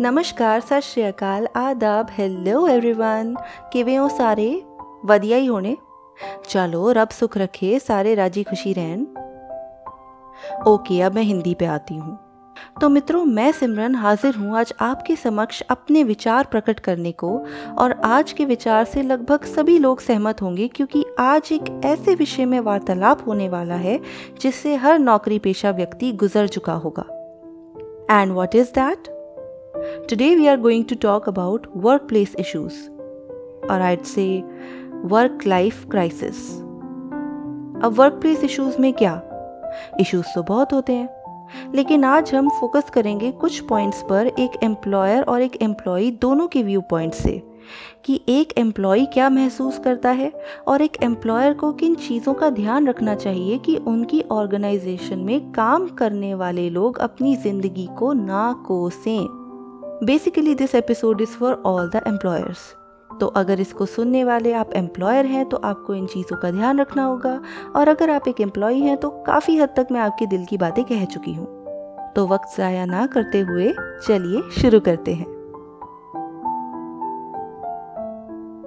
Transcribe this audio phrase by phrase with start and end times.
[0.00, 3.34] ਨਮਸਕਾਰ ਸਤਿ ਸ਼੍ਰੀ ਅਕਾਲ ਆਦਾਬ hello everyone
[3.72, 4.50] ਕਿਵੇਂ ਹੋ ਸਾਰੇ
[5.06, 5.76] ਵਧੀਆ ਹੀ ਹੋਣੇ
[6.46, 9.04] चलो रब सुख रखे सारे राजी खुशी रहन
[10.68, 12.16] ओके अब मैं हिंदी पे आती हूँ
[12.80, 17.30] तो मित्रों मैं सिमरन हाजिर हूँ आज आपके समक्ष अपने विचार प्रकट करने को
[17.76, 22.44] और आज के विचार से लगभग सभी लोग सहमत होंगे क्योंकि आज एक ऐसे विषय
[22.46, 23.98] में वार्तालाप होने वाला है
[24.40, 27.06] जिससे हर नौकरी पेशा व्यक्ति गुजर चुका होगा
[28.12, 29.08] and what is that
[29.85, 32.89] Today we are going to talk about workplace issues,
[33.63, 34.43] or I'd say
[35.05, 36.39] work life crisis.
[37.83, 39.13] अब वर्क प्लेस इशूज़ में क्या
[39.99, 45.23] इश्यूज़ तो बहुत होते हैं लेकिन आज हम फोकस करेंगे कुछ पॉइंट्स पर एक एम्प्लॉयर
[45.23, 47.41] और एक एम्प्लॉय दोनों के व्यू पॉइंट से
[48.05, 50.31] कि एक एम्प्लॉय क्या महसूस करता है
[50.67, 55.87] और एक एम्प्लॉयर को किन चीज़ों का ध्यान रखना चाहिए कि उनकी ऑर्गेनाइजेशन में काम
[55.95, 59.44] करने वाले लोग अपनी ज़िंदगी को ना कोसें
[60.03, 62.73] basically this episode is for all the employers
[63.09, 67.03] तो अगर इसको सुनने वाले आप एम्प्लॉयर हैं तो आपको इन चीज़ों का ध्यान रखना
[67.03, 67.39] होगा।
[67.75, 70.83] और अगर आप एक एम्प्लॉय हैं तो काफ़ी हद तक मैं आपके दिल की बातें
[70.83, 71.45] कह चुकी हूँ।
[72.15, 73.73] तो वक्त ज़ाया ना करते हुए
[74.07, 75.34] चलिए शुरू करते हैं।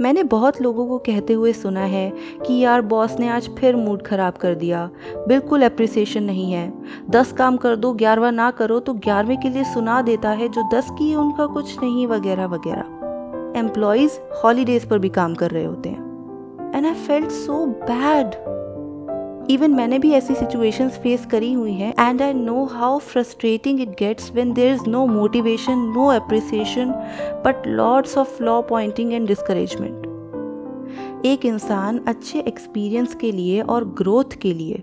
[0.00, 2.12] मैंने बहुत लोगों को कहते हुए सुना है
[2.46, 4.88] कि यार बॉस ने आज फिर मूड ख़राब कर दिया।
[5.28, 6.72] बिल्कुल अप्रिसिएशन नहीं है।
[7.10, 10.68] दस काम कर दो ग्यारहवा ना करो तो ग्यारहवें के लिए सुना देता है जो
[10.74, 15.88] दस की उनका कुछ नहीं, वगैरह वगैरह। एम्प्लॉयज़ हॉलीडेज़ पर भी काम कर रहे होते
[15.88, 18.34] हैं। And I felt so bad
[19.50, 23.88] even मैंने भी ऐसी सिचुएशंस फेस करी हुई हैं and I know how frustrating it
[23.88, 26.92] gets when there is no motivation no appreciation
[27.44, 30.06] but loads of law pointing and discouragement
[31.26, 34.82] एक इंसान अच्छे एक्सपीरियंस के लिए और ग्रोथ के लिए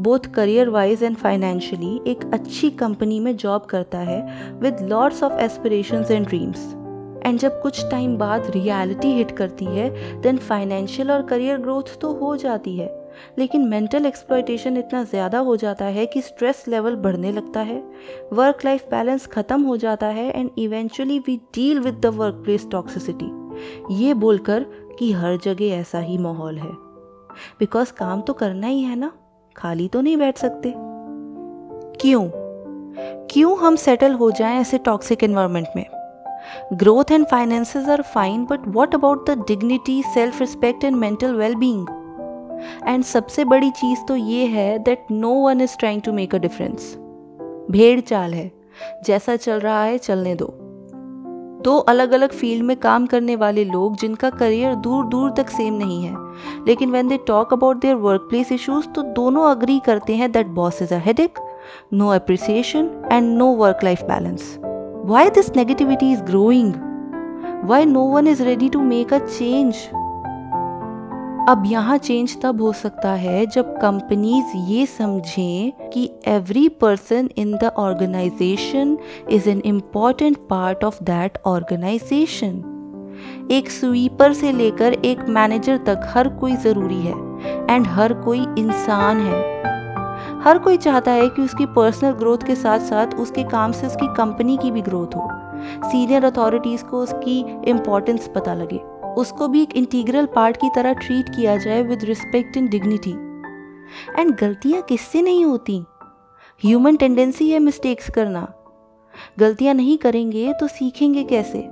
[0.00, 4.20] both career wise and financially एक अच्छी कंपनी में जॉब करता है
[4.60, 6.74] with loads of aspirations and dreams
[7.26, 9.90] and जब कुछ टाइम बाद रियलिटी हिट करती है
[10.20, 13.01] देन फाइनेंशियल और करियर ग्रोथ तो हो जाती है।
[13.38, 17.78] लेकिन मेंटल एक्सप्लॉयटेशन इतना ज़्यादा हो जाता है कि स्ट्रेस लेवल बढ़ने लगता है।
[18.32, 22.14] वर्क लाइफ बैलेंस ख़त्म हो जाता है and eventually we deal with the
[22.44, 23.30] workplace toxicity
[23.94, 24.66] ये बोलकर
[24.98, 26.70] कि हर जगह ऐसा ही माहौल है।
[27.60, 29.12] बिकॉज़ काम तो करना ही है ना,
[29.56, 30.72] खाली तो नहीं बैठ सकते।
[32.00, 32.28] क्यों?
[33.30, 35.84] क्यों हम सेटल हो जाएँ ऐसे टॉक्सिक एनवायरनमेंट में?
[36.72, 41.54] Growth and finances are fine but what about the dignity self respect and mental well
[41.54, 41.86] being
[42.86, 46.38] and सबसे बड़ी चीज़ तो ये है that no one is trying to make a
[46.38, 46.94] difference
[47.70, 48.50] भेड़ चाल है.
[49.06, 50.46] जैसा चल रहा है, चलने दो.
[51.64, 55.74] दो अलग अलग फ़ील्ड में काम करने वाले लोग जिनका करियर दूर दूर तक सेम
[55.74, 56.14] नहीं है,
[56.66, 57.94] लेकिन when they talk about their
[58.30, 61.38] workplace issues तो दोनों अग्री करते हैं that boss is a headache
[61.92, 64.56] no appreciation and no work life balance
[65.06, 66.72] why this negativity is growing
[67.64, 69.74] why no one is ready to make a change
[71.48, 77.54] अब यहाँ change तब हो सकता है जब कंपनीज़ ये समझें कि every person in
[77.54, 78.98] the organisation
[79.30, 86.36] is an important part of that organisation एक स्वीपर से लेकर एक मैनेजर तक हर
[86.36, 87.14] कोई ज़रूरी है
[87.70, 89.42] एंड हर कोई इंसान है।
[90.44, 94.14] हर कोई चाहता है कि उसकी पर्सनल ग्रोथ के साथ साथ उसके काम से उसकी
[94.16, 95.28] कंपनी की भी ग्रोथ हो।
[95.90, 101.28] सीनियर अथॉरिटीज़ को उसकी इम्पोर्टेंस पता लगे। उसको भी एक इंटीग्रल पार्ट की तरह ट्रीट
[101.28, 103.10] किया जाए with respect and dignity
[104.18, 105.84] and गलतियाँ किससे नहीं होती?
[106.62, 108.52] ह्यूमन टेंडेंसी है मिस्टेक्स करना.
[109.38, 111.68] गलतियाँ नहीं करेंगे तो सीखेंगे कैसे?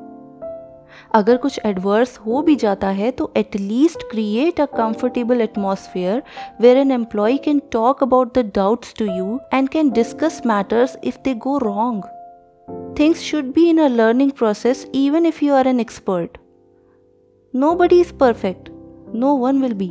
[1.15, 6.23] अगर कुछ एडवर्स हो भी जाता है तो at least create a comfortable atmosphere
[6.61, 11.19] where an employee can talk about the doubts to you and can discuss matters if
[11.25, 12.05] they go wrong
[12.99, 16.39] things should be in a learning process even if you are an expert
[17.57, 18.69] Nobody is perfect.
[19.17, 19.89] No one will be.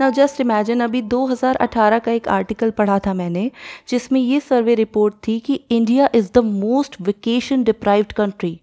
[0.00, 3.50] Now just imagine अभी 2018 का एक article पढ़ा था मैंने,
[3.88, 8.60] जिसमें ये सर्वे report थी कि India is the most vacation deprived country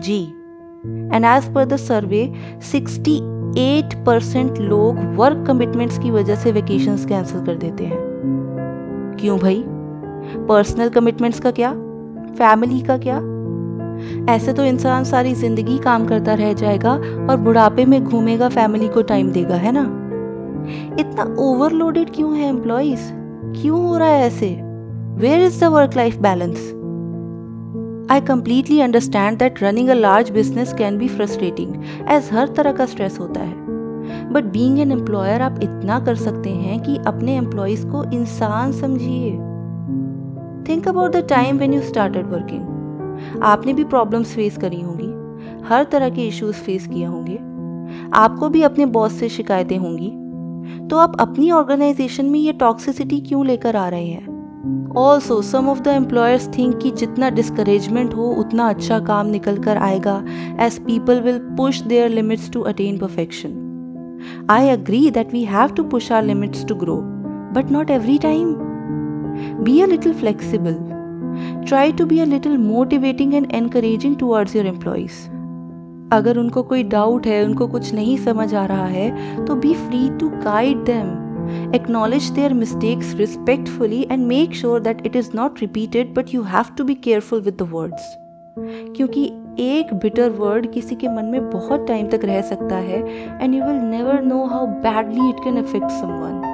[0.00, 0.24] ji.
[1.14, 7.46] And as per the survey 68 percent लोग वर्क कमिटमेंट्स की वजह से वेकेशंस कैंसिल
[7.46, 7.98] कर देते हैं।
[9.20, 9.64] क्यों भाई?
[10.48, 11.72] पर्सनल कमिटमेंट्स का क्या?
[12.34, 13.39] फैमिली का क्या?
[14.28, 16.92] ऐसे तो इंसान सारी ज़िंदगी काम करता रह जाएगा
[17.30, 19.82] और बुढ़ापे में घूमेगा फैमिली को टाइम देगा, है ना?
[21.00, 23.12] इतना ओवरलोडेड क्यों है एम्प्लॉयज़
[23.60, 24.48] क्यों हो रहा है ऐसे?
[25.20, 26.70] Where is the work life balance
[28.10, 31.74] I completely understand that running a large business can be frustrating
[32.10, 33.54] as हर तरह का स्ट्रेस होता है.
[34.32, 39.30] बट बींग एन एम्प्लॉयर आप इतना कर सकते हैं कि अपने एम्प्लॉयज़ को इंसान समझिए.
[40.68, 42.69] Think about the time when you started working
[43.42, 45.08] आपने भी प्रॉब्लम्स फेस करी होंगी।
[45.68, 47.38] हर तरह के इश्यूज़ फेस किए होंगे।
[48.14, 50.10] आपको भी अपने बॉस से शिकायतें होंगी।
[50.88, 54.30] तो आप अपनी ऑर्गेनाइजेशन में ये टॉक्सिसिटी क्यों लेकर आ रहे हैं?
[54.96, 59.76] Also some of the employers think कि जितना डिस्करेजमेंट हो, उतना अच्छा काम निकल कर
[59.76, 60.24] आएगा
[60.60, 65.84] as people will push their limits to attain perfection I agree that we have to
[65.84, 66.96] push our limits to grow
[67.54, 68.54] but not every time
[69.64, 70.76] be a little flexible
[71.66, 75.28] try to be a little motivating and encouraging towards your employees
[76.12, 80.08] अगर उनको कोई doubt है, उनको कुछ नहीं समझ आ रहा है तो be free
[80.20, 81.18] to guide them
[81.76, 86.74] acknowledge their mistakes respectfully and make sure that it is not repeated, but you have
[86.76, 88.08] to be careful with the words.
[88.96, 89.24] क्योंकि
[89.60, 92.98] एक बिटर वर्ड किसी के मन में बहुत टाइम तक रह सकता है
[93.42, 96.49] and you will never know how badly it can affect someone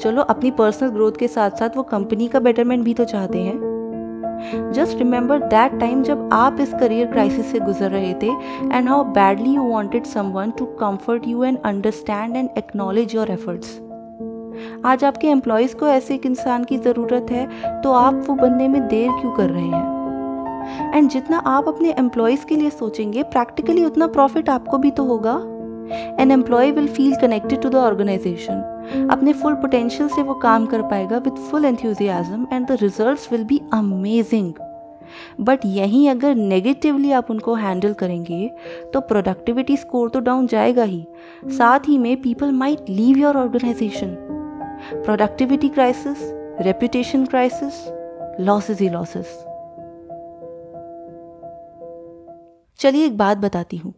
[0.00, 4.72] चलो, अपनी पर्सनल ग्रोथ के साथ साथ वो कंपनी का बेटरमेंट भी तो चाहते हैं।
[4.72, 8.28] जस्ट रिमेंबर दैट टाइम जब आप इस करियर क्राइसिस से गुजर रहे थे
[8.72, 13.80] and how badly you wanted someone to comfort you and understand and acknowledge your efforts
[14.84, 17.46] आज आपके एम्प्लॉयज़ को ऐसे एक इंसान की ज़रूरत है
[17.82, 20.92] तो आप वो बनने में देर क्यों कर रहे हैं?
[20.94, 25.34] एंड जितना आप अपने एम्प्लॉयज़ के लिए सोचेंगे प्रैक्टिकली उतना प्रॉफिट आपको भी तो होगा।
[26.22, 28.73] An employee will feel connected to the organisation
[29.10, 33.44] अपने फुल पोटेंशियल से वो काम कर पाएगा with full enthusiasm and the result will
[33.44, 34.52] be amazing
[35.40, 38.50] but यहीं अगर नेगेटिवली आप उनको हैंडल करेंगे
[38.92, 41.06] तो प्रोडक्टिविटी स्कोर तो डाउन जाएगा ही.
[41.46, 44.16] साथ ही में people might leave your organisation
[44.94, 46.18] productivity crisis
[46.60, 47.74] reputation crisis
[48.40, 49.44] losses he losses
[52.78, 53.94] चलिए एक बात बताती हूँ.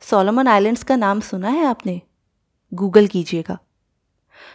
[0.00, 2.00] सोलोमन आइलैंड्स का नाम सुना है आपने?
[2.74, 3.58] गूगल कीजिएगा.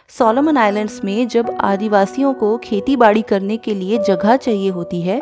[0.08, 5.20] सोलोमन आइलैंड्स में जब आदिवासियों को खेती बाड़ी करने के लिए जगह चाहिए होती है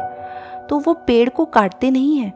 [0.68, 2.32] तो वो पेड़ को काटते नहीं हैं।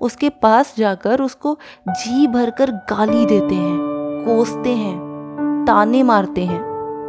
[0.00, 1.56] उसके पास जाकर उसको
[1.88, 3.78] जी भरकर गाली देते हैं,
[4.24, 6.60] कोसते हैं, ताने मारते हैं,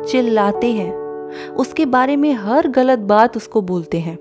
[0.03, 0.91] चिल्लाते हैं।
[1.55, 4.15] उसके बारे में हर गलत बात उसको बोलते हैं।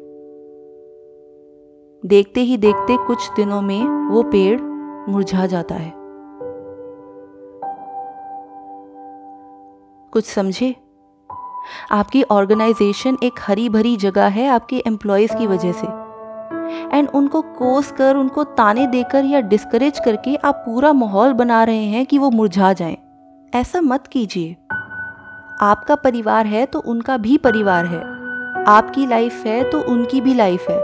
[2.02, 4.60] देखते ही देखते कुछ दिनों में वो पेड़
[5.10, 5.92] मुरझा जाता है।
[10.12, 10.76] कुछ समझे?
[11.90, 15.86] आपकी ऑर्गेनाइजेशन एक हरी भरी जगह है आपके एम्प्लॉयज़ की वजह से।
[16.96, 21.84] एंड उनको कोस कर, उनको ताने देकर या डिस्करेज करके आप पूरा माहौल बना रहे
[21.84, 22.96] हैं कि वो मुरझा जाएँ।
[23.54, 24.56] ऐसा मत कीजिए।
[25.60, 28.00] आपका परिवार है तो उनका भी परिवार है।
[28.64, 30.80] आपकी लाइफ है तो उनकी भी लाइफ है।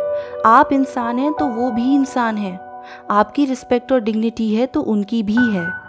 [0.46, 5.22] आप इंसान हैं तो वो भी इंसान हैं। आपकी रिस्पेक्ट और डिग्निटी है तो उनकी
[5.22, 5.85] भी है।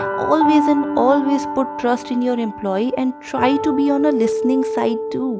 [0.00, 4.64] Always and always put trust in your employee and try to be on a listening
[4.64, 5.32] side to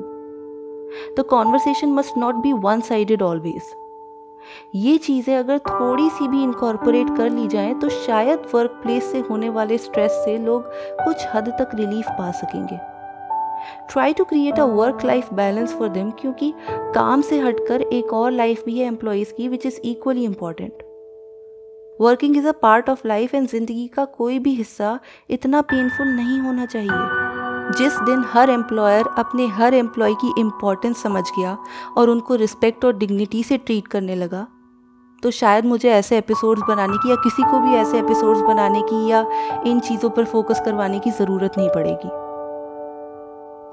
[1.18, 3.62] the conversation must not be one sided always
[4.74, 9.18] ये चीज़ें अगर थोड़ी सी भी इनकॉर्पोरेट कर ली जाएँ तो शायद वर्क प्लेस से
[9.20, 10.70] होने वाले स्ट्रेस से लोग
[11.04, 12.78] कुछ हद तक रिलीफ पा सकेंगे।
[13.92, 18.30] Try to create a work life balance for them क्योंकि काम से हटकर एक और
[18.30, 20.85] लाइफ भी है एम्प्लॉयज़ की which is equally important
[22.00, 24.98] working is a part of life and ज़िंदगी का कोई भी हिस्सा
[25.30, 27.24] इतना पेनफुल नहीं होना चाहिए।
[27.78, 31.56] जिस दिन हर एम्प्लॉयर अपने हर एम्प्लॉय की इम्पोर्टेंस समझ गया
[31.96, 34.46] और उनको रिस्पेक्ट और डिग्निटी से ट्रीट करने लगा
[35.22, 39.06] तो शायद मुझे ऐसे एपिसोड्स बनाने की या किसी को भी ऐसे एपिसोड्स बनाने की
[39.08, 39.24] या
[39.66, 42.08] इन चीज़ों पर फोकस करवाने की ज़रूरत नहीं पड़ेगी।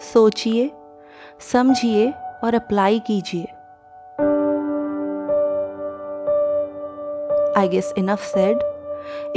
[0.03, 0.71] सोचिए,
[1.51, 2.11] समझिए
[2.43, 3.47] और अप्लाई कीजिए।
[7.57, 8.61] आई गेस इनफ सेड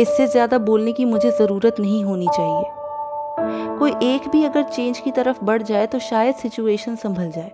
[0.01, 5.11] इससे ज़्यादा बोलने की मुझे ज़रूरत नहीं होनी चाहिए। कोई एक भी अगर चेंज की
[5.13, 7.53] तरफ़ बढ़ जाए तो शायद सिचुएशन संभल जाए।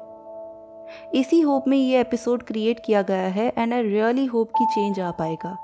[1.15, 5.01] इसी होप में ये एपिसोड क्रिएट किया गया है एंड आई रियली होप कि चेंज
[5.01, 5.57] आ पाएगा।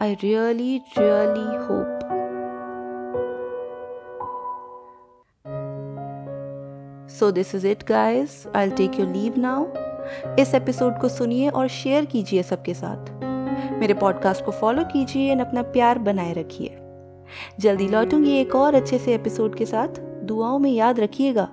[0.00, 1.98] I really really hope
[7.10, 9.66] so this is it guys I take your leave now
[10.40, 13.27] इस एपिसोड को सुनिए और शेयर कीजिए सबके साथ।
[13.72, 16.76] मेरे पॉडकास्ट को फॉलो कीजिए एंड अपना प्यार बनाए रखिए।
[17.60, 19.88] जल्दी लौटूँगी एक और अच्छे से एपिसोड के साथ।
[20.24, 21.48] दुआओं में याद रखिएगा।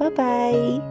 [0.00, 0.89] Bye bye